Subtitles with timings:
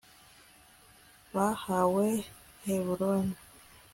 [1.33, 2.07] bahawe
[2.63, 3.35] heburoni